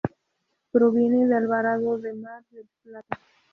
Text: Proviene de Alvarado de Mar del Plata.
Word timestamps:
Proviene 0.71 1.27
de 1.27 1.35
Alvarado 1.37 1.99
de 1.99 2.13
Mar 2.13 2.41
del 2.49 2.65
Plata. 2.81 3.19